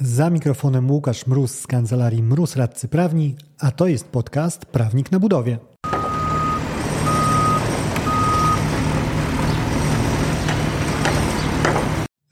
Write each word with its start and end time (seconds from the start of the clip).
Za 0.00 0.30
mikrofonem 0.30 0.90
Łukasz 0.90 1.26
Mróz 1.26 1.58
z 1.60 1.66
kancelarii 1.66 2.22
Mróz 2.22 2.56
Radcy 2.56 2.88
Prawni, 2.88 3.36
a 3.58 3.70
to 3.70 3.86
jest 3.86 4.08
podcast 4.08 4.66
Prawnik 4.66 5.12
na 5.12 5.20
budowie. 5.20 5.58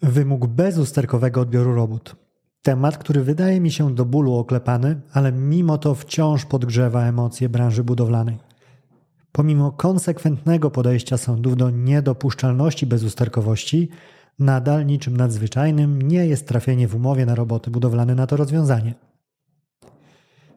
Wymóg 0.02 0.46
bezusterkowego 0.46 1.40
odbioru 1.40 1.74
robót. 1.74 2.16
Temat, 2.62 2.98
który 2.98 3.22
wydaje 3.22 3.60
mi 3.60 3.70
się 3.70 3.94
do 3.94 4.04
bólu 4.04 4.34
oklepany, 4.34 5.00
ale 5.12 5.32
mimo 5.32 5.78
to 5.78 5.94
wciąż 5.94 6.44
podgrzewa 6.44 7.02
emocje 7.02 7.48
branży 7.48 7.84
budowlanej. 7.84 8.38
Pomimo 9.32 9.72
konsekwentnego 9.72 10.70
podejścia 10.70 11.16
sądów 11.16 11.56
do 11.56 11.70
niedopuszczalności 11.70 12.86
bezusterkowości, 12.86 13.88
nadal 14.38 14.86
niczym 14.86 15.16
nadzwyczajnym 15.16 16.02
nie 16.02 16.26
jest 16.26 16.48
trafienie 16.48 16.88
w 16.88 16.94
umowie 16.94 17.26
na 17.26 17.34
roboty 17.34 17.70
budowlane 17.70 18.14
na 18.14 18.26
to 18.26 18.36
rozwiązanie. 18.36 18.94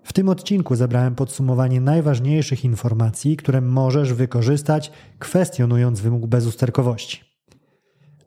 W 0.04 0.14
tym 0.14 0.30
odcinku 0.30 0.76
zebrałem 0.76 1.16
podsumowanie 1.16 1.82
najważniejszych 1.82 2.66
informacji, 2.66 3.38
które 3.38 3.62
możesz 3.62 4.14
wykorzystać, 4.14 4.92
kwestionując 5.20 6.02
wymóg 6.02 6.26
bezusterkowości. 6.26 7.24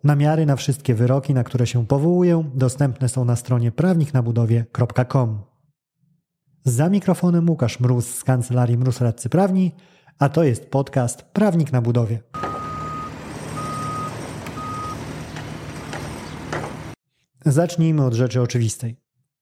Namiary 0.05 0.47
na 0.47 0.57
wszystkie 0.57 0.95
wyroki, 0.95 1.34
na 1.34 1.45
które 1.45 1.66
się 1.66 1.87
powołuję, 1.87 2.51
dostępne 2.55 3.09
są 3.09 3.24
na 3.24 3.37
stronie 3.37 3.73
prawniknabudowie.com. 3.73 5.38
Za 6.65 6.88
mikrofonem 6.88 7.51
Łukasz 7.51 7.80
Mróz 7.80 8.15
z 8.15 8.24
kancelarii 8.24 8.79
Mróz 8.79 9.01
Radcy 9.01 9.29
Prawni, 9.29 9.73
a 10.19 10.29
to 10.29 10.45
jest 10.45 10.71
podcast 10.71 11.23
Prawnik 11.23 11.73
na 11.73 11.82
budowie. 11.82 12.23
Zacznijmy 17.50 18.04
od 18.04 18.14
rzeczy 18.14 18.42
oczywistej. 18.42 18.96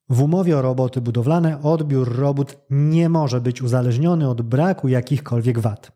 W 0.09 0.21
umowie 0.21 0.57
o 0.57 0.61
roboty 0.61 1.01
budowlane 1.01 1.61
odbiór 1.61 2.15
robót 2.15 2.57
nie 2.69 3.09
może 3.09 3.41
być 3.41 3.61
uzależniony 3.61 4.29
od 4.29 4.41
braku 4.41 4.87
jakichkolwiek 4.87 5.59
wad. 5.59 5.91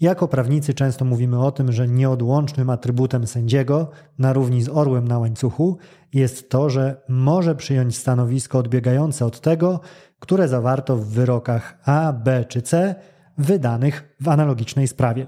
Jako 0.00 0.28
prawnicy 0.28 0.74
często 0.74 1.04
mówimy 1.04 1.44
o 1.44 1.52
tym, 1.52 1.72
że 1.72 1.88
nieodłącznym 1.88 2.70
atrybutem 2.70 3.26
sędziego, 3.26 3.90
na 4.18 4.32
równi 4.32 4.62
z 4.62 4.68
orłem 4.68 5.08
na 5.08 5.18
łańcuchu, 5.18 5.78
jest 6.12 6.50
to, 6.50 6.70
że 6.70 7.02
może 7.08 7.54
przyjąć 7.54 7.96
stanowisko 7.96 8.58
odbiegające 8.58 9.26
od 9.26 9.40
tego, 9.40 9.80
które 10.18 10.48
zawarto 10.48 10.96
w 10.96 11.06
wyrokach 11.06 11.78
A, 11.84 12.12
B 12.12 12.44
czy 12.44 12.62
C 12.62 12.94
wydanych 13.38 14.16
w 14.20 14.28
analogicznej 14.28 14.88
sprawie. 14.88 15.26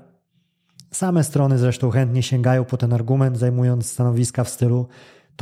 Same 0.91 1.25
strony 1.25 1.59
zresztą 1.59 1.91
chętnie 1.91 2.23
sięgają 2.23 2.65
po 2.65 2.77
ten 2.77 2.93
argument, 2.93 3.39
zajmując 3.39 3.87
stanowiska 3.87 4.45
w 4.45 4.49
stylu 4.49 4.87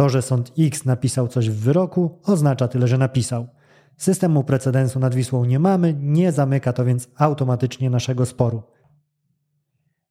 to, 0.00 0.08
że 0.08 0.22
sąd 0.22 0.52
X 0.58 0.84
napisał 0.84 1.28
coś 1.28 1.50
w 1.50 1.54
wyroku, 1.54 2.18
oznacza 2.24 2.68
tyle, 2.68 2.88
że 2.88 2.98
napisał. 2.98 3.48
Systemu 3.96 4.44
precedensu 4.44 5.00
nad 5.00 5.14
Wisłą 5.14 5.44
nie 5.44 5.58
mamy, 5.58 5.94
nie 6.00 6.32
zamyka 6.32 6.72
to 6.72 6.84
więc 6.84 7.08
automatycznie 7.16 7.90
naszego 7.90 8.26
sporu. 8.26 8.62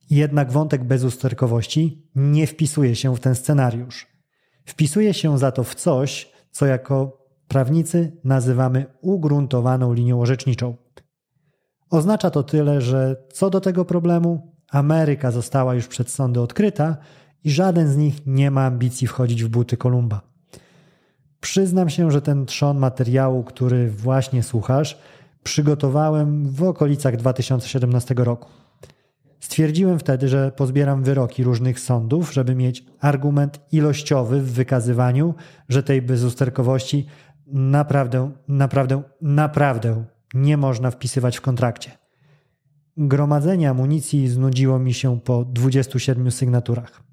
Jednak 0.10 0.52
wątek 0.52 0.84
bezusterkowości 0.84 2.10
nie 2.16 2.48
wpisuje 2.48 2.96
się 2.96 3.16
w 3.16 3.20
ten 3.20 3.36
scenariusz. 3.36 4.08
Wpisuje 4.66 5.14
się 5.14 5.38
za 5.38 5.52
to 5.52 5.64
w 5.64 5.76
coś, 5.76 6.32
co 6.52 6.66
jako 6.66 7.26
prawnicy 7.48 8.18
nazywamy 8.24 8.86
ugruntowaną 9.02 9.94
linią 9.94 10.22
orzeczniczą. 10.22 10.76
Oznacza 11.90 12.30
to 12.30 12.44
tyle, 12.44 12.82
że 12.82 13.16
co 13.34 13.50
do 13.50 13.62
tego 13.62 13.86
problemu, 13.86 14.56
Ameryka 14.72 15.32
została 15.32 15.76
już 15.76 15.88
przed 15.88 16.10
sądy 16.10 16.42
odkryta 16.42 16.98
i 17.44 17.52
żaden 17.52 17.88
z 17.88 17.98
nich 17.98 18.16
nie 18.26 18.52
ma 18.52 18.66
ambicji 18.66 19.08
wchodzić 19.08 19.44
w 19.44 19.50
buty 19.50 19.78
Kolumba. 19.78 20.22
Przyznam 21.40 21.90
się, 21.90 22.12
że 22.12 22.22
ten 22.22 22.46
trzon 22.46 22.78
materiału, 22.78 23.44
który 23.44 23.92
właśnie 23.92 24.44
słuchasz, 24.44 25.00
przygotowałem 25.44 26.50
w 26.50 26.64
okolicach 26.64 27.18
2017 27.18 28.16
roku. 28.18 28.50
Stwierdziłem 29.40 30.00
wtedy, 30.00 30.28
że 30.28 30.52
pozbieram 30.52 31.04
wyroki 31.04 31.44
różnych 31.44 31.80
sądów, 31.80 32.34
żeby 32.34 32.56
mieć 32.56 32.86
argument 33.00 33.60
ilościowy 33.72 34.42
w 34.42 34.54
wykazywaniu, 34.54 35.36
że 35.70 35.84
tej 35.84 36.02
bezusterkowości 36.02 37.06
naprawdę, 37.48 38.32
naprawdę, 38.48 39.02
naprawdę 39.22 40.04
nie 40.34 40.58
można 40.58 40.92
wpisywać 40.92 41.38
w 41.38 41.42
kontrakcie. 41.42 41.92
Gromadzenie 42.98 43.70
amunicji 43.70 44.28
znudziło 44.28 44.80
mi 44.80 44.94
się 44.94 45.20
po 45.20 45.46
27 45.46 46.32
sygnaturach. 46.32 47.09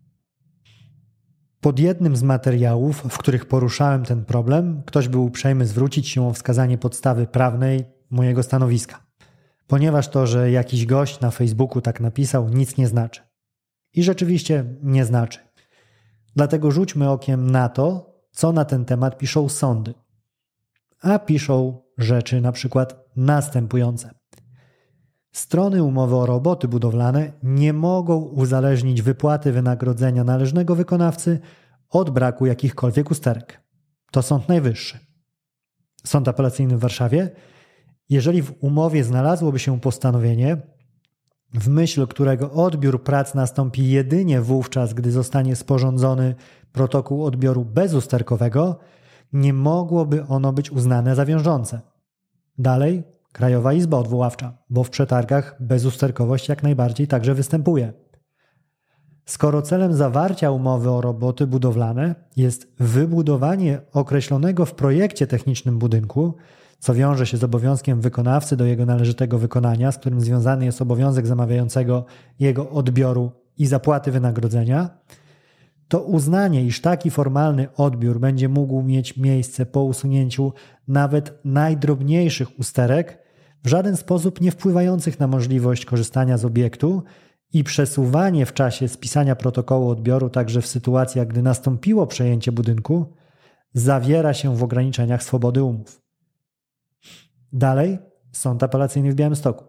Pod 1.67 1.79
jednym 1.79 2.17
z 2.17 2.23
materiałów, 2.23 3.03
w 3.09 3.19
których 3.19 3.47
poruszałem 3.47 4.05
ten 4.05 4.25
problem, 4.25 4.83
ktoś 4.87 5.09
był 5.09 5.25
uprzejmy 5.25 5.67
zwrócić 5.67 6.09
się 6.09 6.29
o 6.29 6.33
wskazanie 6.33 6.79
podstawy 6.79 7.27
prawnej 7.27 7.85
mojego 8.11 8.43
stanowiska 8.43 9.07
ponieważ 9.67 10.09
to, 10.09 10.27
że 10.27 10.51
jakiś 10.51 10.87
gość 10.87 11.21
na 11.21 11.31
Facebooku 11.31 11.81
tak 11.81 12.01
napisał, 12.01 12.49
nic 12.49 12.77
nie 12.77 12.89
znaczy. 12.89 13.21
I 13.95 14.03
rzeczywiście 14.03 14.65
nie 14.83 15.05
znaczy. 15.05 15.39
Dlatego 16.37 16.71
rzućmy 16.71 17.11
okiem 17.11 17.51
na 17.51 17.69
to, 17.69 18.15
co 18.31 18.53
na 18.53 18.65
ten 18.65 18.85
temat 18.85 19.19
piszą 19.19 19.49
sądy. 19.49 19.95
A 21.03 21.19
piszą 21.19 21.83
rzeczy 21.99 22.41
na 22.41 22.53
przykład 22.53 23.05
następujące. 23.17 24.11
Strony 25.37 25.83
umowy 25.83 26.17
o 26.17 26.27
roboty 26.27 26.69
budowlane 26.69 27.33
nie 27.43 27.73
mogą 27.73 28.17
uzależnić 28.17 29.03
wypłaty 29.03 29.53
wynagrodzenia 29.53 30.25
należnego 30.25 30.75
wykonawcy 30.75 31.41
od 31.91 32.11
braku 32.11 32.47
jakichkolwiek 32.47 33.11
usterek. 33.11 33.61
To 34.11 34.23
Sąd 34.23 34.49
Najwyższy. 34.49 34.99
Sąd 36.05 36.29
Apelacyjny 36.29 36.77
w 36.77 36.81
Warszawie 36.81 37.31
jeżeli 38.09 38.43
w 38.43 38.53
umowie 38.61 39.05
znalazłoby 39.05 39.59
się 39.59 39.81
postanowienie, 39.81 40.57
w 41.55 41.69
myśl 41.69 42.07
którego 42.07 42.53
odbiór 42.53 43.03
prac 43.03 43.35
nastąpi 43.35 43.91
jedynie 43.91 44.41
wówczas, 44.41 44.95
gdy 44.95 45.13
zostanie 45.13 45.57
sporządzony 45.57 46.35
protokół 46.73 47.25
odbioru 47.25 47.65
bezusterkowego, 47.65 48.79
nie 49.33 49.53
mogłoby 49.53 50.27
ono 50.27 50.53
być 50.53 50.71
uznane 50.71 51.15
za 51.15 51.25
wiążące. 51.27 51.81
Dalej, 52.59 53.16
Krajowa 53.37 53.73
Izba 53.73 53.99
Odwoławcza, 53.99 54.59
bo 54.71 54.85
w 54.85 54.91
przetargach 54.91 55.57
bezusterkowość 55.61 56.49
jak 56.49 56.63
najbardziej 56.63 57.09
także 57.09 57.35
występuje. 57.35 57.93
Skoro 59.27 59.63
celem 59.63 59.95
zawarcia 59.95 60.51
umowy 60.51 60.91
o 60.91 61.01
roboty 61.01 61.47
budowlane 61.47 62.15
jest 62.37 62.73
wybudowanie 62.79 63.81
określonego 63.93 64.67
w 64.67 64.75
projekcie 64.75 65.27
technicznym 65.27 65.79
budynku, 65.79 66.35
co 66.79 66.95
wiąże 66.95 67.27
się 67.27 67.37
z 67.37 67.45
obowiązkiem 67.45 68.01
wykonawcy 68.01 68.57
do 68.57 68.65
jego 68.65 68.87
należytego 68.87 69.39
wykonania, 69.39 69.93
z 69.93 69.99
którym 69.99 70.21
związany 70.21 70.65
jest 70.65 70.83
obowiązek 70.83 71.27
zamawiającego 71.27 72.05
jego 72.39 72.71
odbioru 72.71 73.33
i 73.59 73.67
zapłaty 73.67 74.11
wynagrodzenia, 74.11 74.99
to 75.89 76.03
uznanie, 76.03 76.65
iż 76.65 76.81
taki 76.81 77.11
formalny 77.11 77.69
odbiór 77.75 78.21
będzie 78.21 78.49
mógł 78.49 78.83
mieć 78.83 79.17
miejsce 79.17 79.67
po 79.67 79.85
usunięciu 79.85 80.53
nawet 80.89 81.39
najdrobniejszych 81.45 82.59
usterek, 82.59 83.26
w 83.65 83.69
żaden 83.69 83.97
sposób 83.97 84.41
nie 84.41 84.51
wpływających 84.51 85.21
na 85.21 85.27
możliwość 85.27 85.85
korzystania 85.85 86.39
z 86.39 86.45
obiektu 86.45 87.03
i 87.53 87.65
przesuwanie 87.65 88.47
w 88.47 88.53
czasie 88.53 88.89
spisania 88.89 89.37
protokołu 89.37 89.89
odbioru 89.89 90.31
także 90.31 90.63
w 90.63 90.67
sytuacjach, 90.67 91.27
gdy 91.27 91.43
nastąpiło 91.43 92.07
przejęcie 92.07 92.53
budynku, 92.53 93.15
zawiera 93.75 94.35
się 94.35 94.57
w 94.57 94.63
ograniczeniach 94.63 95.23
swobody 95.23 95.63
umów. 95.63 96.03
Dalej, 97.53 97.99
sąd 98.33 98.63
apelacyjny 98.63 99.13
w 99.13 99.15
Białymstoku. 99.15 99.65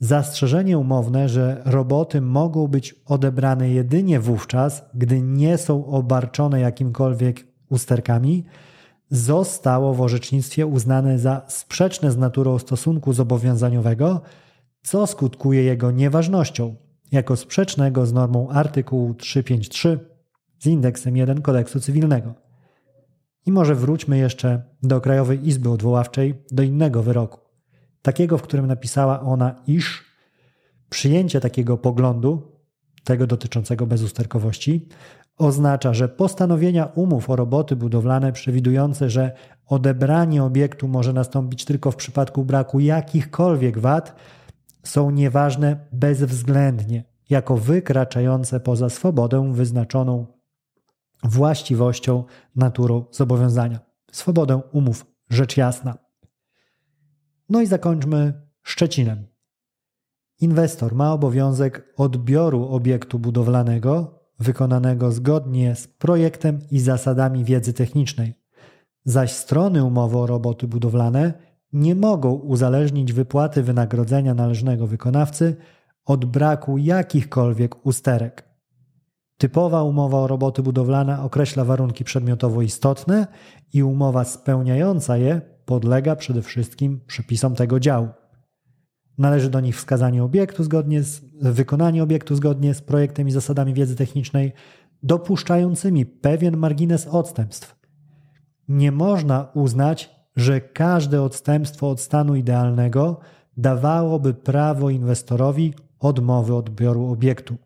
Zastrzeżenie 0.00 0.78
umowne, 0.78 1.28
że 1.28 1.62
roboty 1.64 2.20
mogą 2.20 2.68
być 2.68 2.94
odebrane 3.06 3.70
jedynie 3.70 4.20
wówczas, 4.20 4.84
gdy 4.94 5.20
nie 5.20 5.58
są 5.58 5.86
obarczone 5.86 6.60
jakimkolwiek 6.60 7.46
usterkami, 7.70 8.44
zostało 9.10 9.94
w 9.94 10.00
orzecznictwie 10.00 10.66
uznane 10.66 11.18
za 11.18 11.42
sprzeczne 11.48 12.10
z 12.10 12.16
naturą 12.16 12.58
stosunku 12.58 13.12
zobowiązaniowego, 13.12 14.20
co 14.82 15.06
skutkuje 15.06 15.62
jego 15.62 15.90
nieważnością, 15.90 16.76
jako 17.12 17.36
sprzecznego 17.36 18.06
z 18.06 18.12
normą 18.12 18.48
artykułu 18.48 19.14
353 19.14 19.98
z 20.58 20.66
indeksem 20.66 21.16
1 21.16 21.42
kodeksu 21.42 21.80
cywilnego. 21.80 22.34
I 23.46 23.52
może 23.52 23.74
wróćmy 23.74 24.18
jeszcze 24.18 24.62
do 24.82 25.00
Krajowej 25.00 25.48
Izby 25.48 25.70
Odwoławczej, 25.70 26.34
do 26.50 26.62
innego 26.62 27.02
wyroku. 27.02 27.40
Takiego, 28.02 28.38
w 28.38 28.42
którym 28.42 28.66
napisała 28.66 29.20
ona, 29.20 29.62
iż 29.66 30.04
przyjęcie 30.90 31.40
takiego 31.40 31.78
poglądu, 31.78 32.58
tego 33.04 33.26
dotyczącego 33.26 33.86
bezusterkowości, 33.86 34.88
oznacza, 35.38 35.94
że 35.94 36.08
postanowienia 36.08 36.86
umów 36.94 37.30
o 37.30 37.36
roboty 37.36 37.76
budowlane 37.76 38.32
przewidujące, 38.32 39.10
że 39.10 39.32
odebranie 39.66 40.44
obiektu 40.44 40.88
może 40.88 41.12
nastąpić 41.12 41.64
tylko 41.64 41.90
w 41.90 41.96
przypadku 41.96 42.44
braku 42.44 42.80
jakichkolwiek 42.80 43.78
wad, 43.78 44.14
są 44.82 45.10
nieważne 45.10 45.86
bezwzględnie, 45.92 47.04
jako 47.30 47.56
wykraczające 47.56 48.60
poza 48.60 48.88
swobodę 48.88 49.52
wyznaczoną 49.52 50.26
właściwością, 51.24 52.24
naturą 52.56 53.04
zobowiązania. 53.10 53.80
Swobodę 54.12 54.60
umów, 54.72 55.06
rzecz 55.30 55.56
jasna. 55.56 55.98
No 57.48 57.60
i 57.60 57.66
zakończmy 57.66 58.48
Szczecinem. 58.62 59.26
Inwestor 60.40 60.94
ma 60.94 61.12
obowiązek 61.12 61.94
odbioru 61.96 62.68
obiektu 62.68 63.18
budowlanego 63.18 64.17
wykonanego 64.38 65.12
zgodnie 65.12 65.74
z 65.74 65.86
projektem 65.86 66.58
i 66.70 66.80
zasadami 66.80 67.44
wiedzy 67.44 67.72
technicznej, 67.72 68.34
zaś 69.04 69.32
strony 69.32 69.84
umowy 69.84 70.18
o 70.18 70.26
roboty 70.26 70.68
budowlane 70.68 71.32
nie 71.72 71.94
mogą 71.94 72.32
uzależnić 72.32 73.12
wypłaty 73.12 73.62
wynagrodzenia 73.62 74.34
należnego 74.34 74.86
wykonawcy 74.86 75.56
od 76.04 76.24
braku 76.24 76.78
jakichkolwiek 76.78 77.86
usterek. 77.86 78.48
Typowa 79.38 79.82
umowa 79.82 80.18
o 80.18 80.26
roboty 80.26 80.62
budowlane 80.62 81.22
określa 81.22 81.64
warunki 81.64 82.04
przedmiotowo 82.04 82.62
istotne 82.62 83.26
i 83.72 83.82
umowa 83.82 84.24
spełniająca 84.24 85.16
je 85.16 85.40
podlega 85.64 86.16
przede 86.16 86.42
wszystkim 86.42 87.00
przepisom 87.06 87.54
tego 87.54 87.80
działu. 87.80 88.08
Należy 89.18 89.50
do 89.50 89.60
nich 89.60 89.76
wskazanie 89.76 90.24
obiektu 90.24 90.64
zgodnie 90.64 91.02
z 91.02 91.20
wykonanie 91.40 92.02
obiektu 92.02 92.34
zgodnie 92.34 92.74
z 92.74 92.82
projektem 92.82 93.28
i 93.28 93.30
zasadami 93.30 93.74
wiedzy 93.74 93.96
technicznej, 93.96 94.52
dopuszczającymi 95.02 96.06
pewien 96.06 96.56
margines 96.56 97.06
odstępstw. 97.06 97.76
Nie 98.68 98.92
można 98.92 99.48
uznać, 99.54 100.10
że 100.36 100.60
każde 100.60 101.22
odstępstwo 101.22 101.90
od 101.90 102.00
stanu 102.00 102.34
idealnego 102.34 103.20
dawałoby 103.56 104.34
prawo 104.34 104.90
inwestorowi 104.90 105.74
odmowy 106.00 106.54
odbioru 106.54 107.06
obiektu. 107.06 107.56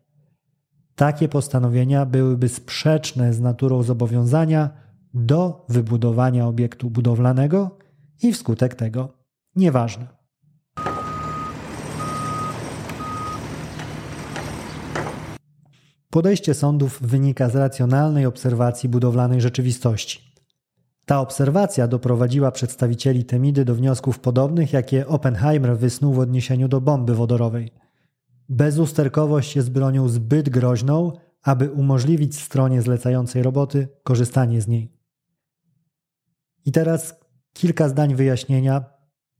Takie 0.95 1.29
postanowienia 1.29 2.05
byłyby 2.05 2.49
sprzeczne 2.49 3.33
z 3.33 3.39
naturą 3.39 3.83
zobowiązania 3.83 4.69
do 5.13 5.65
wybudowania 5.69 6.47
obiektu 6.47 6.89
budowlanego 6.89 7.77
i 8.23 8.33
wskutek 8.33 8.75
tego 8.75 9.09
nieważne. 9.55 10.22
Podejście 16.13 16.53
sądów 16.53 17.01
wynika 17.01 17.49
z 17.49 17.55
racjonalnej 17.55 18.25
obserwacji 18.25 18.89
budowlanej 18.89 19.41
rzeczywistości. 19.41 20.33
Ta 21.05 21.19
obserwacja 21.19 21.87
doprowadziła 21.87 22.51
przedstawicieli 22.51 23.25
Temidy 23.25 23.65
do 23.65 23.75
wniosków 23.75 24.19
podobnych, 24.19 24.73
jakie 24.73 25.07
Oppenheimer 25.07 25.77
wysnuł 25.77 26.13
w 26.13 26.19
odniesieniu 26.19 26.67
do 26.67 26.81
bomby 26.81 27.15
wodorowej. 27.15 27.71
Bezusterkowość 28.49 29.55
jest 29.55 29.71
bronią 29.71 30.09
zbyt 30.09 30.49
groźną, 30.49 31.11
aby 31.43 31.71
umożliwić 31.71 32.41
stronie 32.41 32.81
zlecającej 32.81 33.43
roboty 33.43 33.87
korzystanie 34.03 34.61
z 34.61 34.67
niej. 34.67 34.91
I 36.65 36.71
teraz 36.71 37.15
kilka 37.53 37.89
zdań 37.89 38.15
wyjaśnienia, 38.15 38.83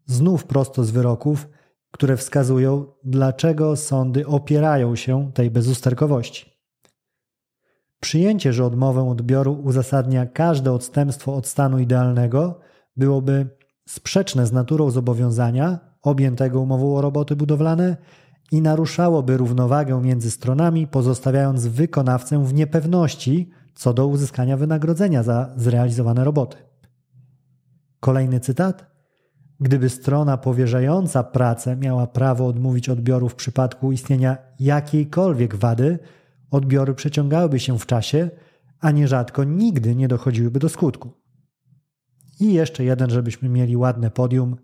znów 0.06 0.46
prosto 0.46 0.84
z 0.84 0.92
wyroków, 0.92 1.50
które 1.92 2.18
wskazują, 2.18 2.86
dlaczego 3.04 3.75
sądy 3.75 4.28
opierają 4.28 4.96
się 4.96 5.31
tej 5.34 5.52
bezusterkowości. 5.52 6.52
Przyjęcie, 8.03 8.53
że 8.53 8.65
odmowę 8.65 9.09
odbioru 9.09 9.53
uzasadnia 9.53 10.25
każde 10.25 10.71
odstępstwo 10.71 11.35
od 11.35 11.47
stanu 11.47 11.79
idealnego, 11.79 12.59
byłoby 12.97 13.47
sprzeczne 13.88 14.47
z 14.47 14.51
naturą 14.51 14.91
zobowiązania 14.91 15.79
objętego 16.01 16.61
umową 16.61 16.95
o 16.95 17.01
roboty 17.01 17.35
budowlane 17.35 17.97
i 18.51 18.61
naruszałoby 18.61 19.38
równowagę 19.38 20.01
między 20.01 20.31
stronami, 20.31 20.88
pozostawiając 20.88 21.67
wykonawcę 21.67 22.45
w 22.45 22.53
niepewności 22.53 23.50
co 23.75 23.94
do 23.94 24.07
uzyskania 24.07 24.57
wynagrodzenia 24.57 25.23
za 25.23 25.53
zrealizowane 25.55 26.23
roboty. 26.23 26.57
Kolejny 28.00 28.39
cytat. 28.39 28.85
Gdyby 29.59 29.89
strona 29.89 30.38
powierzająca 30.38 31.23
pracę 31.23 31.75
miała 31.75 32.07
prawo 32.07 32.47
odmówić 32.47 32.89
odbioru 32.89 33.29
w 33.29 33.35
przypadku 33.35 33.91
istnienia 33.91 34.38
jakiejkolwiek 34.59 35.55
wady, 35.55 36.00
odbiory 36.53 36.94
przeciągałyby 36.94 37.59
się 37.59 37.79
w 37.79 37.85
czasie, 37.85 38.29
a 38.79 38.91
nierzadko 38.91 39.44
nigdy 39.44 39.95
nie 39.95 40.07
dochodziłyby 40.07 40.59
do 40.59 40.69
skutku. 40.69 41.11
I 42.39 42.53
jeszcze 42.53 42.83
jeden, 42.83 43.09
żebyśmy 43.09 43.50
mieli 43.50 43.77
ładne 43.77 44.11
podium. 44.11 44.55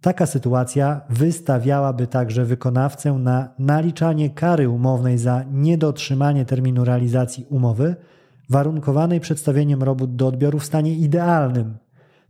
Taka 0.00 0.26
sytuacja 0.26 1.00
wystawiałaby 1.10 2.06
także 2.06 2.44
wykonawcę 2.44 3.12
na 3.12 3.54
naliczanie 3.58 4.30
kary 4.30 4.68
umownej 4.68 5.18
za 5.18 5.44
niedotrzymanie 5.52 6.44
terminu 6.44 6.84
realizacji 6.84 7.46
umowy, 7.50 7.96
warunkowanej 8.50 9.20
przedstawieniem 9.20 9.82
robót 9.82 10.16
do 10.16 10.26
odbioru 10.26 10.58
w 10.58 10.66
stanie 10.66 10.94
idealnym, 10.94 11.78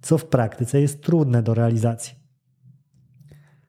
co 0.01 0.19
w 0.19 0.25
praktyce 0.25 0.81
jest 0.81 1.03
trudne 1.03 1.43
do 1.43 1.55
realizacji. 1.55 2.15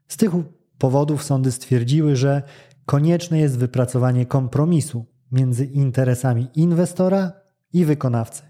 Z 0.07 0.17
tych 0.17 0.31
powodów 0.77 1.23
sądy 1.23 1.51
stwierdziły, 1.51 2.15
że 2.15 2.41
konieczne 2.87 3.39
jest 3.39 3.57
wypracowanie 3.57 4.25
kompromisu 4.25 5.05
między 5.31 5.65
interesami 5.65 6.47
inwestora 6.55 7.31
i 7.73 7.85
wykonawcy. 7.85 8.43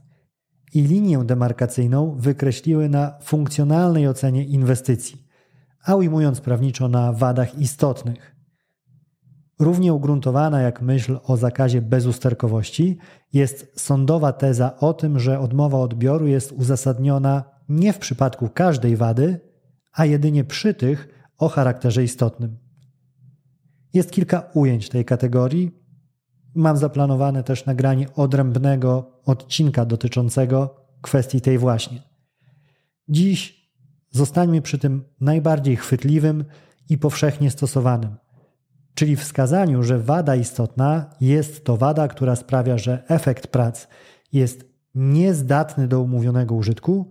I 0.74 0.81
linię 0.81 1.24
demarkacyjną 1.25 2.16
wykreśliły 2.19 2.89
na 2.89 3.18
funkcjonalnej 3.22 4.07
ocenie 4.07 4.45
inwestycji, 4.45 5.28
a 5.86 5.95
ujmując 5.95 6.42
prawniczo 6.42 6.88
na 6.88 7.13
wadach 7.13 7.60
istotnych. 7.60 8.36
Równie 9.60 9.94
ugruntowana 9.94 10.62
jak 10.62 10.81
myśl 10.81 11.19
o 11.24 11.38
zakazie 11.38 11.81
bezusterkowości 11.81 12.98
jest 13.33 13.72
sądowa 13.75 14.33
teza 14.33 14.78
o 14.80 14.94
tym, 14.94 15.19
że 15.19 15.40
odmowa 15.40 15.78
odbioru 15.78 16.28
jest 16.28 16.51
uzasadniona 16.51 17.44
nie 17.69 17.94
w 17.94 17.98
przypadku 17.98 18.50
każdej 18.50 18.95
wady, 18.95 19.40
a 19.94 20.06
jedynie 20.06 20.44
przy 20.44 20.74
tych 20.74 21.07
o 21.38 21.50
charakterze 21.50 22.04
istotnym. 22.04 22.67
Jest 23.94 24.12
kilka 24.12 24.50
ujęć 24.54 24.89
tej 24.89 25.06
kategorii. 25.06 25.72
Mam 26.56 26.78
zaplanowane 26.78 27.44
też 27.44 27.66
nagranie 27.66 28.13
odrębnego 28.13 29.22
odcinka 29.25 29.86
dotyczącego 29.86 30.75
kwestii 31.01 31.42
tej 31.42 31.57
właśnie. 31.57 32.01
Dziś 33.10 33.69
zostańmy 34.10 34.62
przy 34.62 34.78
tym 34.78 35.04
najbardziej 35.22 35.75
chwytliwym 35.75 36.45
i 36.89 36.98
powszechnie 36.98 37.51
stosowanym, 37.51 38.16
czyli 38.94 39.16
wskazaniu, 39.16 39.84
że 39.84 40.00
wada 40.00 40.36
istotna 40.36 41.10
jest 41.22 41.66
to 41.66 41.78
wada, 41.78 42.07
która 42.07 42.36
sprawia, 42.36 42.78
że 42.78 43.04
efekt 43.07 43.48
prac 43.48 43.88
jest 44.33 44.66
niezdatny 44.95 45.88
do 45.88 46.01
umówionego 46.01 46.56
użytku 46.56 47.10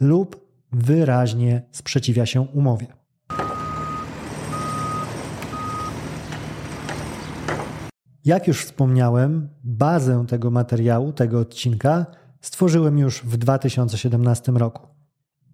lub 0.00 0.48
wyraźnie 0.72 1.62
sprzeciwia 1.72 2.26
się 2.26 2.40
umowie. 2.40 2.97
Jak 8.24 8.48
już 8.48 8.64
wspomniałem, 8.64 9.48
bazę 9.64 10.24
tego 10.28 10.50
materiału, 10.50 11.12
tego 11.12 11.40
odcinka 11.40 12.06
stworzyłem 12.40 12.98
już 12.98 13.22
w 13.24 13.36
2017 13.36 14.52
roku. 14.52 14.86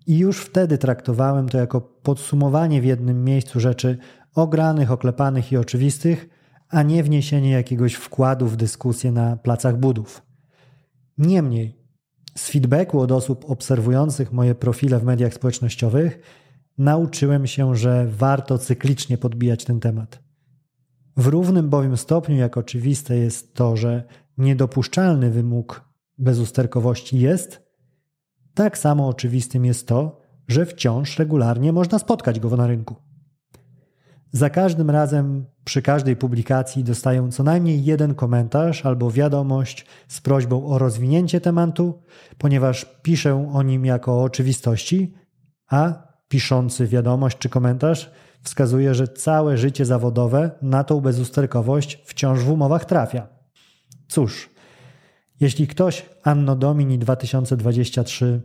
I 0.06 0.18
już 0.18 0.40
wtedy 0.40 0.78
traktowałem 0.78 1.48
to 1.48 1.58
jako 1.58 1.80
podsumowanie 1.80 2.80
w 2.80 2.84
jednym 2.84 3.24
miejscu 3.24 3.60
rzeczy 3.60 3.98
ogranych, 4.34 4.90
oklepanych 4.90 5.52
i 5.52 5.56
oczywistych, 5.56 6.28
a 6.68 6.82
nie 6.82 7.02
wniesienie 7.02 7.50
jakiegoś 7.50 7.94
wkładu 7.94 8.46
w 8.46 8.56
dyskusję 8.56 9.12
na 9.12 9.36
placach 9.36 9.76
budów. 9.78 10.22
Niemniej, 11.18 11.78
z 12.36 12.50
feedbacku 12.50 13.00
od 13.00 13.12
osób 13.12 13.50
obserwujących 13.50 14.32
moje 14.32 14.54
profile 14.54 14.98
w 14.98 15.04
mediach 15.04 15.34
społecznościowych, 15.34 16.18
nauczyłem 16.78 17.46
się, 17.46 17.76
że 17.76 18.06
warto 18.06 18.58
cyklicznie 18.58 19.18
podbijać 19.18 19.64
ten 19.64 19.80
temat. 19.80 20.23
W 21.16 21.26
równym 21.26 21.68
bowiem 21.68 21.96
stopniu 21.96 22.36
jak 22.36 22.56
oczywiste 22.56 23.16
jest 23.16 23.54
to, 23.54 23.76
że 23.76 24.04
niedopuszczalny 24.38 25.30
wymóg 25.30 25.84
bezusterkowości 26.18 27.18
jest, 27.18 27.62
tak 28.54 28.78
samo 28.78 29.08
oczywistym 29.08 29.64
jest 29.64 29.88
to, 29.88 30.20
że 30.48 30.66
wciąż 30.66 31.18
regularnie 31.18 31.72
można 31.72 31.98
spotkać 31.98 32.40
go 32.40 32.56
na 32.56 32.66
rynku. 32.66 32.96
Za 34.32 34.50
każdym 34.50 34.90
razem, 34.90 35.46
przy 35.64 35.82
każdej 35.82 36.16
publikacji 36.16 36.84
dostaję 36.84 37.28
co 37.30 37.42
najmniej 37.42 37.84
jeden 37.84 38.14
komentarz 38.14 38.86
albo 38.86 39.10
wiadomość 39.10 39.86
z 40.08 40.20
prośbą 40.20 40.66
o 40.66 40.78
rozwinięcie 40.78 41.40
tematu, 41.40 42.02
ponieważ 42.38 42.86
piszę 43.02 43.50
o 43.52 43.62
nim 43.62 43.84
jako 43.84 44.12
o 44.12 44.22
oczywistości, 44.22 45.14
a 45.70 46.08
piszący 46.28 46.86
wiadomość 46.86 47.38
czy 47.38 47.48
komentarz 47.48 48.10
wskazuje, 48.44 48.94
że 48.94 49.08
całe 49.08 49.58
życie 49.58 49.84
zawodowe 49.84 50.50
na 50.62 50.84
tą 50.84 51.00
bezusterkowość 51.00 52.02
wciąż 52.04 52.40
w 52.40 52.50
umowach 52.50 52.84
trafia. 52.84 53.28
Cóż, 54.08 54.50
jeśli 55.40 55.66
ktoś 55.66 56.06
Anno 56.22 56.56
Domini 56.56 56.98
2023 56.98 58.42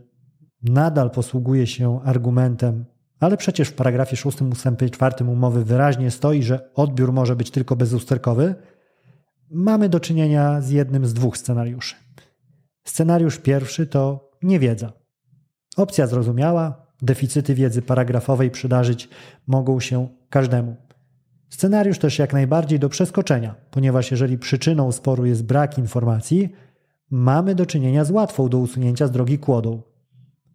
nadal 0.62 1.10
posługuje 1.10 1.66
się 1.66 2.00
argumentem, 2.04 2.84
ale 3.20 3.36
przecież 3.36 3.68
w 3.68 3.74
paragrafie 3.74 4.16
6 4.16 4.42
ustępie 4.42 4.90
4 4.90 5.24
umowy 5.24 5.64
wyraźnie 5.64 6.10
stoi, 6.10 6.42
że 6.42 6.70
odbiór 6.74 7.12
może 7.12 7.36
być 7.36 7.50
tylko 7.50 7.76
bezusterkowy, 7.76 8.54
mamy 9.50 9.88
do 9.88 10.00
czynienia 10.00 10.60
z 10.60 10.70
jednym 10.70 11.06
z 11.06 11.14
dwóch 11.14 11.38
scenariuszy. 11.38 11.94
Scenariusz 12.84 13.38
pierwszy 13.38 13.86
to 13.86 14.30
niewiedza. 14.42 14.92
Opcja 15.76 16.06
zrozumiała, 16.06 16.86
deficyty 17.02 17.54
wiedzy 17.54 17.82
paragrafowej 17.82 18.50
przydarzyć 18.50 19.08
mogą 19.46 19.80
się 19.80 20.08
każdemu. 20.30 20.76
Scenariusz 21.48 21.98
też 21.98 22.18
jak 22.18 22.32
najbardziej 22.32 22.78
do 22.78 22.88
przeskoczenia, 22.88 23.54
ponieważ 23.70 24.10
jeżeli 24.10 24.38
przyczyną 24.38 24.92
sporu 24.92 25.26
jest 25.26 25.44
brak 25.44 25.78
informacji, 25.78 26.52
mamy 27.10 27.54
do 27.54 27.66
czynienia 27.66 28.04
z 28.04 28.10
łatwą 28.10 28.48
do 28.48 28.58
usunięcia 28.58 29.06
z 29.06 29.10
drogi 29.10 29.38
kłodą. 29.38 29.82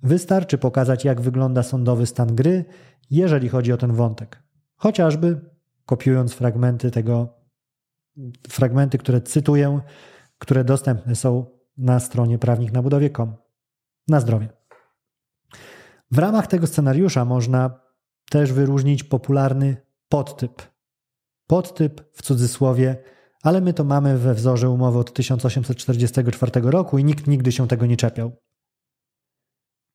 Wystarczy 0.04 0.58
pokazać, 0.58 1.06
jak 1.06 1.22
wygląda 1.22 1.64
sądowy 1.64 2.06
stan 2.06 2.36
gry, 2.36 2.66
jeżeli 3.12 3.50
chodzi 3.50 3.74
o 3.74 3.78
ten 3.78 3.94
wątek. 3.94 4.44
Chociażby 4.76 5.42
kopiując 5.86 6.34
fragmenty 6.34 6.92
tego, 6.92 7.30
fragmenty, 8.50 8.98
które 8.98 9.22
cytuję, 9.22 9.80
które 10.38 10.64
dostępne 10.64 11.16
są 11.16 11.46
na 11.78 12.00
stronie 12.00 12.40
prawnik 12.40 12.72
na 12.72 12.82
budowie.com. 12.82 13.34
Na 14.08 14.20
zdrowie. 14.20 14.50
W 16.12 16.18
ramach 16.18 16.48
tego 16.48 16.68
scenariusza 16.68 17.26
można 17.26 17.80
też 18.30 18.54
wyróżnić 18.54 19.04
popularny 19.04 19.78
podtyp. 20.10 20.62
Podtyp 21.48 22.12
w 22.14 22.22
cudzysłowie, 22.22 23.04
ale 23.44 23.62
my 23.62 23.74
to 23.74 23.84
mamy 23.84 24.18
we 24.18 24.34
wzorze 24.34 24.70
umowy 24.70 25.00
od 25.00 25.14
1844 25.14 26.52
roku 26.62 26.98
i 26.98 27.04
nikt 27.04 27.28
nigdy 27.28 27.52
się 27.52 27.68
tego 27.68 27.86
nie 27.86 27.98
czepiał. 27.98 28.32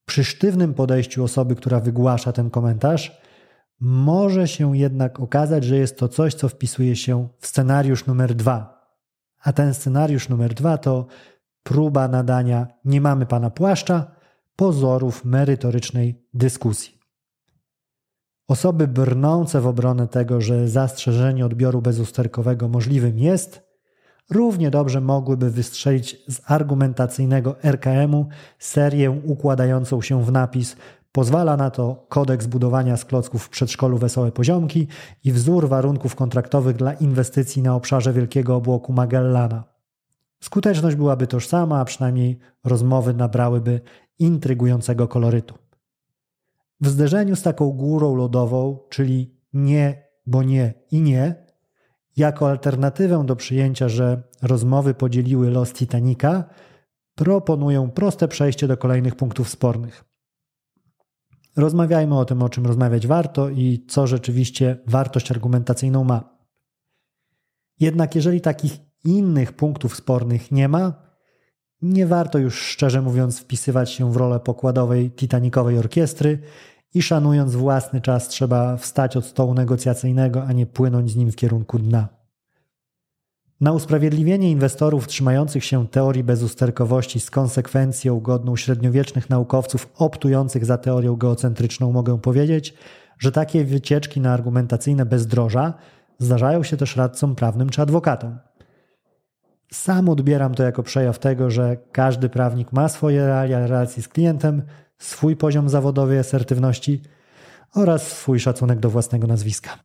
Przy 0.06 0.24
sztywnym 0.24 0.74
podejściu 0.74 1.24
osoby, 1.24 1.54
która 1.54 1.80
wygłasza 1.80 2.32
ten 2.32 2.50
komentarz, 2.50 3.20
może 3.80 4.48
się 4.48 4.76
jednak 4.76 5.20
okazać, 5.20 5.64
że 5.64 5.76
jest 5.76 5.98
to 5.98 6.08
coś, 6.08 6.34
co 6.34 6.48
wpisuje 6.48 6.96
się 6.96 7.28
w 7.38 7.46
scenariusz 7.46 8.06
numer 8.06 8.34
dwa. 8.34 8.80
A 9.42 9.52
ten 9.52 9.74
scenariusz 9.74 10.28
numer 10.28 10.54
dwa 10.54 10.78
to 10.78 11.06
próba 11.62 12.08
nadania 12.08 12.66
nie 12.84 13.00
mamy 13.00 13.26
pana 13.26 13.50
płaszcza 13.50 14.19
pozorów 14.60 15.24
merytorycznej 15.24 16.26
dyskusji. 16.34 16.98
Osoby 18.48 18.88
brnące 18.88 19.60
w 19.60 19.66
obronę 19.66 20.08
tego, 20.08 20.40
że 20.40 20.68
zastrzeżenie 20.68 21.46
odbioru 21.46 21.82
bezusterkowego 21.82 22.68
możliwym 22.68 23.18
jest, 23.18 23.62
równie 24.30 24.70
dobrze 24.70 25.00
mogłyby 25.00 25.50
wystrzelić 25.50 26.16
z 26.28 26.40
argumentacyjnego 26.44 27.62
RKM-u 27.62 28.26
serię 28.58 29.10
układającą 29.10 30.02
się 30.02 30.24
w 30.24 30.32
napis 30.32 30.76
Pozwala 31.12 31.56
na 31.56 31.70
to 31.70 32.06
kodeks 32.08 32.46
budowania 32.46 32.96
z 32.96 33.04
klocków 33.04 33.44
w 33.44 33.48
przedszkolu 33.48 33.98
Wesołe 33.98 34.32
Poziomki 34.32 34.86
i 35.24 35.32
wzór 35.32 35.68
warunków 35.68 36.14
kontraktowych 36.14 36.76
dla 36.76 36.92
inwestycji 36.92 37.62
na 37.62 37.74
obszarze 37.74 38.12
Wielkiego 38.12 38.56
Obłoku 38.56 38.92
Magellana. 38.92 39.64
Skuteczność 40.40 40.96
byłaby 40.96 41.26
tożsama, 41.26 41.80
a 41.80 41.84
przynajmniej 41.84 42.38
rozmowy 42.64 43.14
nabrałyby 43.14 43.80
intrygującego 44.20 45.08
kolorytu. 45.08 45.54
W 46.80 46.88
zderzeniu 46.88 47.36
z 47.36 47.42
taką 47.42 47.70
górą 47.70 48.14
lodową, 48.14 48.78
czyli 48.88 49.40
nie, 49.52 50.04
bo 50.26 50.42
nie 50.42 50.74
i 50.90 51.00
nie, 51.00 51.46
jako 52.16 52.48
alternatywę 52.48 53.26
do 53.26 53.36
przyjęcia, 53.36 53.88
że 53.88 54.22
rozmowy 54.42 54.94
podzieliły 54.94 55.50
los 55.50 55.72
Titanica, 55.72 56.44
proponuję 57.14 57.90
proste 57.94 58.28
przejście 58.28 58.68
do 58.68 58.76
kolejnych 58.76 59.16
punktów 59.16 59.48
spornych. 59.48 60.04
Rozmawiajmy 61.56 62.18
o 62.18 62.24
tym, 62.24 62.42
o 62.42 62.48
czym 62.48 62.66
rozmawiać 62.66 63.06
warto 63.06 63.48
i 63.48 63.84
co 63.88 64.06
rzeczywiście 64.06 64.78
wartość 64.86 65.30
argumentacyjną 65.30 66.04
ma. 66.04 66.38
Jednak 67.80 68.14
jeżeli 68.14 68.40
takich 68.40 68.76
innych 69.04 69.52
punktów 69.52 69.96
spornych 69.96 70.52
nie 70.52 70.68
ma, 70.68 71.09
nie 71.82 72.06
warto 72.06 72.38
już 72.38 72.62
szczerze 72.62 73.02
mówiąc 73.02 73.38
wpisywać 73.40 73.90
się 73.90 74.12
w 74.12 74.16
rolę 74.16 74.40
pokładowej 74.40 75.10
Titanicowej 75.10 75.78
orkiestry 75.78 76.38
i 76.94 77.02
szanując 77.02 77.54
własny 77.54 78.00
czas 78.00 78.28
trzeba 78.28 78.76
wstać 78.76 79.16
od 79.16 79.24
stołu 79.26 79.54
negocjacyjnego, 79.54 80.44
a 80.44 80.52
nie 80.52 80.66
płynąć 80.66 81.10
z 81.10 81.16
nim 81.16 81.32
w 81.32 81.36
kierunku 81.36 81.78
dna. 81.78 82.08
Na 83.60 83.72
usprawiedliwienie 83.72 84.50
inwestorów 84.50 85.06
trzymających 85.06 85.64
się 85.64 85.88
teorii 85.88 86.24
bezusterkowości 86.24 87.20
z 87.20 87.30
konsekwencją 87.30 88.20
godną 88.20 88.56
średniowiecznych 88.56 89.30
naukowców 89.30 89.88
optujących 89.96 90.64
za 90.64 90.78
teorią 90.78 91.16
geocentryczną 91.16 91.92
mogę 91.92 92.20
powiedzieć, 92.20 92.74
że 93.18 93.32
takie 93.32 93.64
wycieczki 93.64 94.20
na 94.20 94.32
argumentacyjne 94.32 95.06
bezdroża 95.06 95.74
zdarzają 96.18 96.62
się 96.62 96.76
też 96.76 96.96
radcom 96.96 97.34
prawnym 97.34 97.70
czy 97.70 97.82
adwokatom. 97.82 98.38
Sam 99.74 100.08
odbieram 100.08 100.54
to 100.54 100.62
jako 100.62 100.82
przejaw 100.82 101.18
tego, 101.18 101.50
że 101.50 101.76
każdy 101.92 102.28
prawnik 102.28 102.72
ma 102.72 102.88
swoje 102.88 103.26
realia 103.26 103.66
relacji 103.66 104.02
z 104.02 104.08
klientem, 104.08 104.62
swój 104.98 105.36
poziom 105.36 105.68
zawodowej 105.68 106.18
asertywności 106.18 107.02
oraz 107.74 108.02
swój 108.02 108.40
szacunek 108.40 108.80
do 108.80 108.90
własnego 108.90 109.26
nazwiska. 109.26 109.78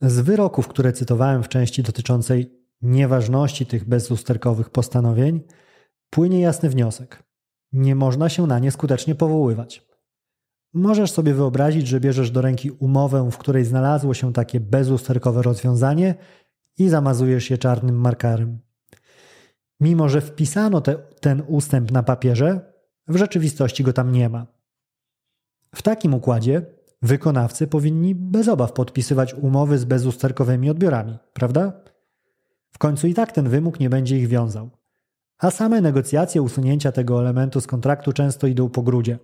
Z 0.00 0.20
wyroków, 0.20 0.68
które 0.68 0.92
cytowałem 0.92 1.42
w 1.42 1.48
części 1.48 1.82
dotyczącej 1.82 2.64
nieważności 2.82 3.66
tych 3.66 3.88
bezusterkowych 3.88 4.70
postanowień, 4.70 5.40
płynie 6.10 6.40
jasny 6.40 6.68
wniosek. 6.68 7.22
Nie 7.72 7.94
można 7.94 8.28
się 8.28 8.46
na 8.46 8.58
nie 8.58 8.70
skutecznie 8.70 9.14
powoływać. 9.14 9.93
Możesz 10.74 11.10
sobie 11.10 11.34
wyobrazić, 11.34 11.88
że 11.88 12.00
bierzesz 12.00 12.30
do 12.30 12.40
ręki 12.40 12.70
umowę, 12.70 13.30
w 13.30 13.38
której 13.38 13.64
znalazło 13.64 14.14
się 14.14 14.32
takie 14.32 14.60
bezusterkowe 14.60 15.42
rozwiązanie 15.42 16.14
i 16.78 16.88
zamazujesz 16.88 17.50
je 17.50 17.58
czarnym 17.58 18.00
markerem. 18.00 18.58
Mimo, 19.80 20.08
że 20.08 20.20
wpisano 20.20 20.80
te, 20.80 20.96
ten 21.20 21.42
ustęp 21.46 21.90
na 21.90 22.02
papierze, 22.02 22.60
w 23.08 23.16
rzeczywistości 23.16 23.84
go 23.84 23.92
tam 23.92 24.12
nie 24.12 24.28
ma. 24.28 24.46
W 25.74 25.82
takim 25.82 26.14
układzie 26.14 26.66
wykonawcy 27.02 27.66
powinni 27.66 28.14
bez 28.14 28.48
obaw 28.48 28.72
podpisywać 28.72 29.34
umowy 29.34 29.78
z 29.78 29.84
bezusterkowymi 29.84 30.70
odbiorami, 30.70 31.18
prawda? 31.32 31.72
W 32.70 32.78
końcu 32.78 33.06
i 33.06 33.14
tak 33.14 33.32
ten 33.32 33.48
wymóg 33.48 33.80
nie 33.80 33.90
będzie 33.90 34.18
ich 34.18 34.28
wiązał. 34.28 34.70
A 35.38 35.50
same 35.50 35.80
negocjacje 35.80 36.42
usunięcia 36.42 36.92
tego 36.92 37.20
elementu 37.20 37.60
z 37.60 37.66
kontraktu 37.66 38.12
często 38.12 38.46
idą 38.46 38.68
po 38.68 38.82
grudzie. 38.82 39.18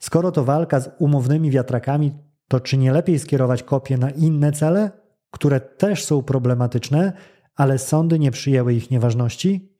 Skoro 0.00 0.32
to 0.32 0.44
walka 0.44 0.80
z 0.80 0.90
umownymi 0.98 1.50
wiatrakami, 1.50 2.12
to 2.48 2.60
czy 2.60 2.76
nie 2.76 2.92
lepiej 2.92 3.18
skierować 3.18 3.62
kopię 3.62 3.98
na 3.98 4.10
inne 4.10 4.52
cele, 4.52 4.90
które 5.30 5.60
też 5.60 6.04
są 6.04 6.22
problematyczne, 6.22 7.12
ale 7.56 7.78
sądy 7.78 8.18
nie 8.18 8.30
przyjęły 8.30 8.74
ich 8.74 8.90
nieważności? 8.90 9.76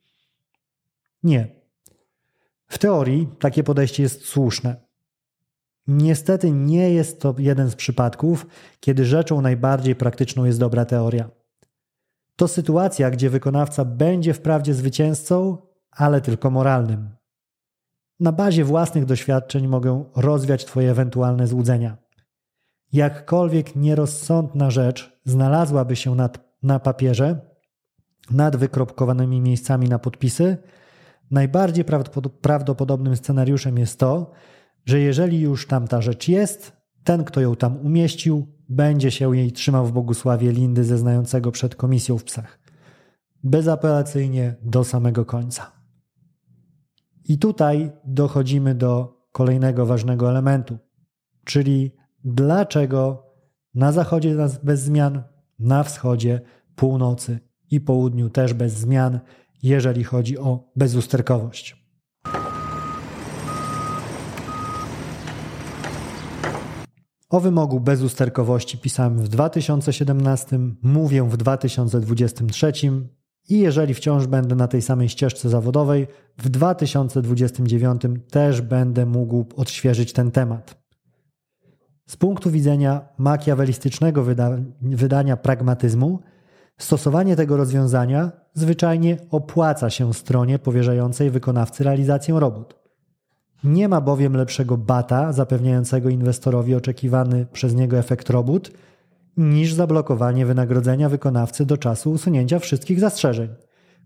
Nie. 1.23 1.47
W 2.67 2.77
teorii 2.77 3.29
takie 3.39 3.63
podejście 3.63 4.03
jest 4.03 4.25
słuszne. 4.25 4.75
Niestety 5.87 6.51
nie 6.51 6.93
jest 6.93 7.21
to 7.21 7.35
jeden 7.37 7.69
z 7.69 7.75
przypadków, 7.75 8.47
kiedy 8.79 9.05
rzeczą 9.05 9.41
najbardziej 9.41 9.95
praktyczną 9.95 10.45
jest 10.45 10.59
dobra 10.59 10.85
teoria. 10.85 11.29
To 12.35 12.47
sytuacja, 12.47 13.11
gdzie 13.11 13.29
wykonawca 13.29 13.85
będzie 13.85 14.33
wprawdzie 14.33 14.73
zwycięzcą, 14.73 15.57
ale 15.91 16.21
tylko 16.21 16.51
moralnym. 16.51 17.09
Na 18.21 18.31
bazie 18.31 18.63
własnych 18.63 19.05
doświadczeń 19.05 19.67
mogę 19.67 20.05
rozwiać 20.15 20.65
Twoje 20.65 20.91
ewentualne 20.91 21.47
złudzenia. 21.47 21.97
Jakkolwiek 22.93 23.75
nierozsądna 23.75 24.71
rzecz 24.71 25.19
znalazłaby 25.25 25.95
się 25.95 26.15
nad, 26.15 26.55
na 26.63 26.79
papierze, 26.79 27.41
nad 28.31 28.55
wykropkowanymi 28.55 29.41
miejscami 29.41 29.89
na 29.89 29.99
podpisy, 29.99 30.57
najbardziej 31.31 31.85
prawdopodobnym 32.41 33.15
scenariuszem 33.15 33.77
jest 33.77 33.99
to, 33.99 34.31
że 34.85 34.99
jeżeli 34.99 35.39
już 35.39 35.67
tam 35.67 35.87
ta 35.87 36.01
rzecz 36.01 36.27
jest, 36.27 36.73
ten, 37.03 37.23
kto 37.23 37.41
ją 37.41 37.55
tam 37.55 37.77
umieścił, 37.77 38.47
będzie 38.69 39.11
się 39.11 39.37
jej 39.37 39.51
trzymał 39.51 39.85
w 39.85 39.91
błogosławie 39.91 40.51
Lindy 40.51 40.83
zeznającego 40.83 41.51
przed 41.51 41.75
komisją 41.75 42.17
w 42.17 42.23
psach. 42.23 42.59
Bezapelacyjnie 43.43 44.55
do 44.63 44.83
samego 44.83 45.25
końca. 45.25 45.80
I 47.25 47.37
tutaj 47.37 47.91
dochodzimy 48.05 48.75
do 48.75 49.21
kolejnego 49.31 49.85
ważnego 49.85 50.29
elementu, 50.29 50.77
czyli 51.43 51.91
dlaczego 52.23 53.23
na 53.75 53.91
zachodzie 53.91 54.35
bez 54.63 54.81
zmian, 54.81 55.23
na 55.59 55.83
wschodzie, 55.83 56.41
północy 56.75 57.39
i 57.71 57.81
południu 57.81 58.29
też 58.29 58.53
bez 58.53 58.73
zmian, 58.73 59.19
jeżeli 59.63 60.03
chodzi 60.03 60.37
o 60.37 60.71
bezusterkowość. 60.75 61.81
O 67.29 67.39
wymogu 67.39 67.79
bezusterkowości 67.79 68.77
pisałem 68.77 69.17
w 69.17 69.27
2017, 69.27 70.59
mówię 70.81 71.23
w 71.23 71.37
2023 71.37 72.71
i 73.51 73.59
jeżeli 73.59 73.93
wciąż 73.93 74.27
będę 74.27 74.55
na 74.55 74.67
tej 74.67 74.81
samej 74.81 75.09
ścieżce 75.09 75.49
zawodowej, 75.49 76.07
w 76.37 76.49
2029 76.49 78.01
też 78.29 78.61
będę 78.61 79.05
mógł 79.05 79.45
odświeżyć 79.55 80.13
ten 80.13 80.31
temat. 80.31 80.81
Z 82.05 82.17
punktu 82.17 82.51
widzenia 82.51 83.01
makiawelistycznego 83.17 84.23
wyda 84.23 84.49
wydania 84.81 85.37
pragmatyzmu, 85.37 86.19
stosowanie 86.77 87.35
tego 87.35 87.57
rozwiązania 87.57 88.31
zwyczajnie 88.53 89.17
opłaca 89.29 89.89
się 89.89 90.13
stronie 90.13 90.59
powierzającej 90.59 91.29
wykonawcy 91.29 91.83
realizację 91.83 92.39
robót. 92.39 92.75
Nie 93.63 93.87
ma 93.87 94.01
bowiem 94.01 94.37
lepszego 94.37 94.77
bata 94.77 95.33
zapewniającego 95.33 96.09
inwestorowi 96.09 96.75
oczekiwany 96.75 97.45
przez 97.51 97.75
niego 97.75 97.97
efekt 97.97 98.29
robót 98.29 98.71
niż 99.37 99.73
zablokowanie 99.73 100.45
wynagrodzenia 100.45 101.09
wykonawcy 101.09 101.65
do 101.65 101.77
czasu 101.77 102.11
usunięcia 102.11 102.59
wszystkich 102.59 102.99
zastrzeżeń, 102.99 103.49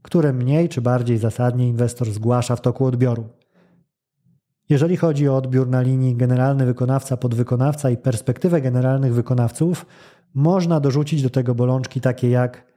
które 0.01 0.33
mniej 0.33 0.69
czy 0.69 0.81
bardziej 0.81 1.17
zasadnie 1.17 1.67
inwestor 1.67 2.11
zgłasza 2.11 2.55
w 2.55 2.61
toku 2.61 2.85
odbioru. 2.85 3.29
Jeżeli 4.69 4.97
chodzi 4.97 5.29
o 5.29 5.37
odbiór 5.37 5.69
na 5.69 5.81
linii 5.81 6.15
generalny 6.15 6.65
wykonawca, 6.65 7.17
podwykonawca 7.17 7.89
i 7.89 7.97
perspektywę 7.97 8.61
generalnych 8.61 9.13
wykonawców, 9.13 9.85
można 10.33 10.79
dorzucić 10.79 11.21
do 11.21 11.29
tego 11.29 11.55
bolączki 11.55 12.01
takie 12.01 12.29
jak 12.29 12.75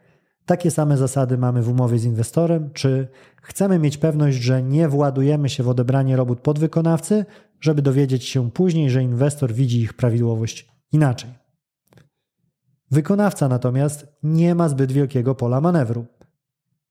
takie 0.48 0.70
same 0.70 0.96
zasady 0.96 1.38
mamy 1.38 1.62
w 1.62 1.68
umowie 1.68 1.98
z 1.98 2.04
inwestorem, 2.04 2.70
czy 2.72 3.08
chcemy 3.42 3.78
mieć 3.78 3.98
pewność, 3.98 4.38
że 4.38 4.62
nie 4.62 4.88
władujemy 4.88 5.48
się 5.48 5.62
w 5.62 5.68
odebranie 5.68 6.16
robót 6.16 6.40
podwykonawcy, 6.40 7.24
żeby 7.60 7.82
dowiedzieć 7.82 8.24
się 8.24 8.50
później, 8.50 8.90
że 8.90 9.02
inwestor 9.02 9.52
widzi 9.52 9.80
ich 9.80 9.94
prawidłowość 9.94 10.68
inaczej. 10.92 11.47
Wykonawca 12.90 13.48
natomiast 13.48 14.06
nie 14.22 14.54
ma 14.54 14.68
zbyt 14.68 14.92
wielkiego 14.92 15.34
pola 15.34 15.60
manewru. 15.60 16.06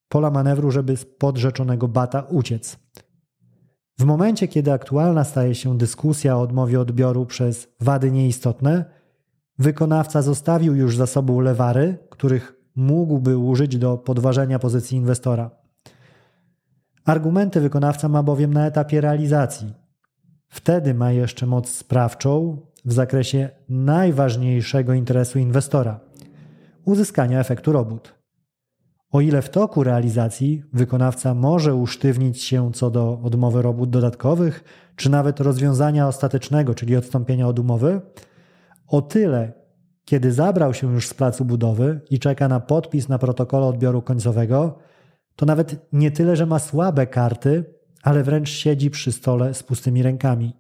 Pola 0.10 0.32
manewru, 0.32 0.72
żeby 0.72 0.98
z 0.98 1.06
podrzeczonego 1.06 1.88
bata 1.88 2.22
uciec. 2.22 2.80
W 4.00 4.06
momencie, 4.06 4.48
kiedy 4.48 4.72
aktualna 4.72 5.24
staje 5.24 5.56
się 5.56 5.78
dyskusja 5.78 6.38
o 6.38 6.42
odmowie 6.42 6.80
odbioru 6.80 7.26
przez 7.26 7.68
wady 7.80 8.12
nieistotne, 8.12 8.86
wykonawca 9.60 10.22
zostawił 10.22 10.76
już 10.76 10.98
za 10.98 11.08
sobą 11.08 11.40
lewary, 11.40 11.98
których 12.10 12.54
mógłby 12.76 13.38
użyć 13.38 13.78
do 13.78 13.98
podważenia 13.98 14.60
pozycji 14.60 14.98
inwestora. 14.98 15.52
Argumenty 17.06 17.62
wykonawca 17.62 18.10
ma 18.10 18.24
bowiem 18.24 18.54
na 18.54 18.68
etapie 18.68 19.02
realizacji. 19.02 19.74
Wtedy 20.48 20.94
ma 20.94 21.12
jeszcze 21.12 21.46
moc 21.46 21.70
sprawczą 21.70 22.58
w 22.88 22.94
zakresie 22.94 23.50
najważniejszego 23.70 24.94
interesu 24.94 25.40
inwestora 25.40 26.00
uzyskania 26.86 27.40
efektu 27.40 27.72
robót. 27.72 28.14
O 29.12 29.22
ile 29.22 29.42
w 29.42 29.50
toku 29.50 29.84
realizacji 29.84 30.64
wykonawca 30.74 31.34
może 31.34 31.76
usztywnić 31.76 32.44
się 32.44 32.72
co 32.74 32.90
do 32.90 33.20
odmowy 33.24 33.62
robót 33.62 33.90
dodatkowych, 33.90 34.64
czy 34.96 35.10
nawet 35.10 35.40
rozwiązania 35.40 36.08
ostatecznego, 36.08 36.76
czyli 36.76 36.96
odstąpienia 36.96 37.48
od 37.48 37.60
umowy, 37.60 38.02
o 38.88 39.02
tyle, 39.02 39.54
kiedy 40.06 40.32
zabrał 40.32 40.74
się 40.74 40.94
już 40.94 41.08
z 41.08 41.14
placu 41.14 41.46
budowy 41.46 42.02
i 42.10 42.20
czeka 42.20 42.48
na 42.48 42.60
podpis 42.60 43.10
na 43.10 43.18
protokole 43.18 43.66
odbioru 43.66 44.02
końcowego, 44.02 44.78
to 45.36 45.46
nawet 45.46 45.88
nie 45.94 46.12
tyle, 46.12 46.36
że 46.36 46.46
ma 46.46 46.60
słabe 46.60 47.08
karty, 47.08 47.64
ale 48.04 48.24
wręcz 48.24 48.50
siedzi 48.50 48.90
przy 48.90 49.12
stole 49.12 49.54
z 49.54 49.64
pustymi 49.64 50.04
rękami. 50.04 50.54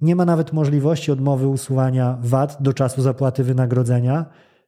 Nie 0.00 0.16
ma 0.16 0.24
nawet 0.24 0.52
możliwości 0.52 1.12
odmowy 1.12 1.48
usuwania 1.48 2.18
VAT 2.20 2.56
do 2.60 2.72
czasu 2.72 3.02
zapłaty 3.02 3.44
wynagrodzenia, 3.44 4.26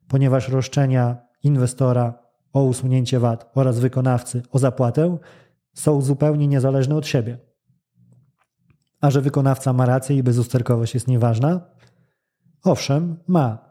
ponieważ 0.09 0.49
roszczenia 0.49 1.17
inwestora 1.43 2.15
o 2.53 2.63
usunięcie 2.63 3.21
VAT 3.21 3.51
oraz 3.55 3.79
wykonawcy 3.79 4.43
o 4.51 4.59
zapłatę 4.59 5.19
są 5.75 6.01
zupełnie 6.01 6.49
niezależne 6.49 6.97
od 6.97 7.07
siebie. 7.07 7.39
A 9.01 9.11
że 9.11 9.21
wykonawca 9.21 9.73
ma 9.73 9.87
rację 9.87 10.17
i 10.17 10.23
bezusterkowość 10.23 10.95
jest 10.95 11.09
nieważna? 11.09 11.61
Owszem, 12.65 13.17
ma. 13.27 13.69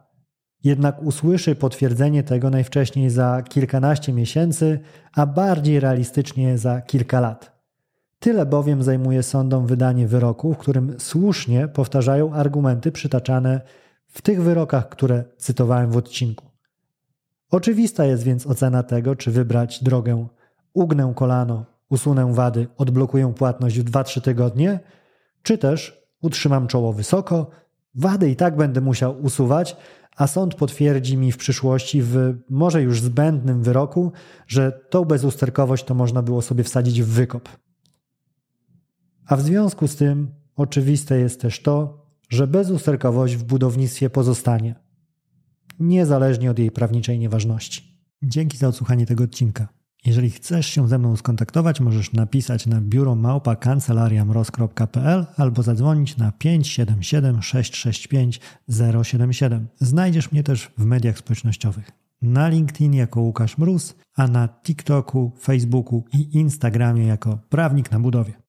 Jednak 0.63 1.03
usłyszy 1.03 1.55
potwierdzenie 1.55 2.23
tego 2.23 2.49
najwcześniej 2.49 3.09
za 3.09 3.41
kilkanaście 3.41 4.13
miesięcy, 4.13 4.79
a 5.13 5.25
bardziej 5.25 5.79
realistycznie 5.79 6.57
za 6.57 6.81
kilka 6.81 7.19
lat. 7.19 7.56
Tyle 8.19 8.45
bowiem 8.45 8.83
zajmuje 8.83 9.23
sądom 9.23 9.67
wydanie 9.67 10.07
wyroku, 10.07 10.53
w 10.53 10.57
którym 10.57 10.95
słusznie 10.99 11.67
powtarzają 11.67 12.33
argumenty 12.33 12.91
przytaczane 12.91 13.61
w 14.07 14.21
tych 14.21 14.43
wyrokach, 14.43 14.89
które 14.89 15.23
cytowałem 15.37 15.91
w 15.91 15.97
odcinku. 15.97 16.45
Oczywista 17.51 18.05
jest 18.05 18.23
więc 18.23 18.47
ocena 18.47 18.83
tego, 18.83 19.15
czy 19.15 19.31
wybrać 19.31 19.83
drogę 19.83 20.27
ugnę 20.73 21.13
kolano, 21.15 21.65
usunę 21.89 22.33
wady, 22.33 22.67
odblokuję 22.77 23.33
płatność 23.33 23.79
w 23.79 23.91
2-3 23.91 24.21
tygodnie, 24.21 24.79
czy 25.43 25.57
też 25.57 26.07
utrzymam 26.21 26.67
czoło 26.67 26.93
wysoko, 26.93 27.49
wady 27.95 28.29
i 28.29 28.35
tak 28.35 28.55
będę 28.55 28.81
musiał 28.81 29.21
usuwać, 29.21 29.77
a 30.15 30.27
sąd 30.27 30.55
potwierdzi 30.55 31.17
mi 31.17 31.31
w 31.31 31.37
przyszłości 31.37 32.01
w 32.01 32.35
może 32.49 32.81
już 32.81 33.01
zbędnym 33.01 33.63
wyroku, 33.63 34.11
że 34.47 34.71
tą 34.89 35.05
bezusterkowość 35.05 35.83
to 35.83 35.95
można 35.95 36.21
było 36.21 36.41
sobie 36.41 36.63
wsadzić 36.63 37.01
w 37.01 37.07
wykop. 37.07 37.49
A 39.27 39.35
w 39.35 39.41
związku 39.41 39.87
z 39.87 39.95
tym 39.95 40.31
oczywiste 40.55 41.19
jest 41.19 41.41
też 41.41 41.61
to, 41.61 42.05
że 42.29 42.47
bezusterkowość 42.47 43.35
w 43.35 43.43
budownictwie 43.43 44.09
pozostanie, 44.09 44.75
niezależnie 45.79 46.51
od 46.51 46.59
jej 46.59 46.71
prawniczej 46.71 47.19
nieważności. 47.19 47.97
Dzięki 48.23 48.57
za 48.57 48.67
odsłuchanie 48.67 49.05
tego 49.05 49.23
odcinka. 49.23 49.67
Jeżeli 50.05 50.29
chcesz 50.29 50.67
się 50.67 50.87
ze 50.87 50.97
mną 50.97 51.15
skontaktować, 51.15 51.79
możesz 51.79 52.13
napisać 52.13 52.65
na 52.65 52.81
biuro 52.81 53.15
małpa 53.15 53.55
kancelariamroz.pl 53.55 55.25
albo 55.37 55.63
zadzwonić 55.63 56.17
na 56.17 56.31
577 56.31 57.41
665 57.41 58.41
077. 59.03 59.67
Znajdziesz 59.79 60.31
mnie 60.31 60.43
też 60.43 60.71
w 60.77 60.85
mediach 60.85 61.17
społecznościowych. 61.17 61.91
Na 62.21 62.49
LinkedIn 62.49 62.93
jako 62.93 63.21
Łukasz 63.21 63.57
Mróz, 63.57 63.95
a 64.15 64.27
na 64.27 64.47
TikToku, 64.47 65.31
Facebooku 65.41 66.03
i 66.13 66.37
Instagramie 66.37 67.07
jako 67.07 67.39
Prawnik 67.49 67.91
na 67.91 67.99
Budowie. 67.99 68.33